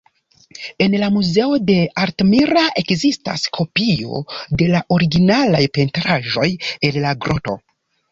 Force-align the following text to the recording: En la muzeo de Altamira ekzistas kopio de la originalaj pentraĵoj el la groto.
En 0.83 0.93
la 1.01 1.07
muzeo 1.15 1.57
de 1.65 1.73
Altamira 2.05 2.63
ekzistas 2.81 3.43
kopio 3.57 4.21
de 4.63 4.71
la 4.77 4.81
originalaj 4.97 5.61
pentraĵoj 5.79 6.49
el 6.91 6.99
la 7.05 7.13
groto. 7.27 7.55